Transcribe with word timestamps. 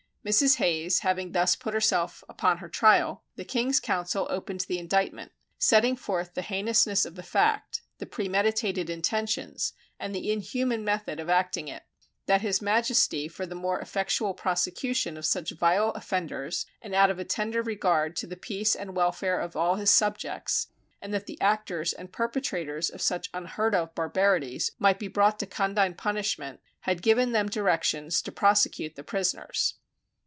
Mrs. 0.23 0.57
Hayes 0.57 0.99
having 0.99 1.31
thus 1.31 1.55
put 1.55 1.73
herself 1.73 2.23
upon 2.29 2.59
her 2.59 2.69
trial, 2.69 3.23
the 3.37 3.43
King's 3.43 3.79
Counsel 3.79 4.27
opened 4.29 4.59
the 4.61 4.77
indictment, 4.77 5.31
setting 5.57 5.95
forth 5.95 6.35
the 6.35 6.43
heinousness 6.43 7.07
of 7.07 7.15
the 7.15 7.23
fact, 7.23 7.81
the 7.97 8.05
premeditated 8.05 8.87
intentions, 8.87 9.73
and 9.99 10.15
inhuman 10.15 10.83
method 10.85 11.19
of 11.19 11.27
acting 11.31 11.67
it; 11.69 11.85
that 12.27 12.41
his 12.41 12.61
Majesty 12.61 13.27
for 13.27 13.47
the 13.47 13.55
more 13.55 13.79
effectual 13.79 14.35
prosecution 14.35 15.17
of 15.17 15.25
such 15.25 15.49
vile 15.53 15.89
offenders, 15.95 16.67
and 16.83 16.93
out 16.93 17.09
of 17.09 17.17
a 17.17 17.25
tender 17.25 17.63
regard 17.63 18.15
to 18.17 18.27
the 18.27 18.37
peace 18.37 18.75
and 18.75 18.95
welfare 18.95 19.39
of 19.39 19.55
all 19.55 19.77
his 19.77 19.89
subjects, 19.89 20.67
and 21.01 21.11
that 21.15 21.25
the 21.25 21.41
actors 21.41 21.93
and 21.93 22.13
perpetrators 22.13 22.91
of 22.91 23.01
such 23.01 23.31
unheard 23.33 23.73
of 23.73 23.95
barbarities 23.95 24.69
might 24.77 24.99
be 24.99 25.07
brought 25.07 25.39
to 25.39 25.47
condign 25.47 25.95
punishment, 25.95 26.59
had 26.81 27.01
given 27.01 27.31
them 27.31 27.49
directions 27.49 28.21
to 28.21 28.31
prosecute 28.31 28.93
the 28.95 29.03
prisoners. 29.03 29.79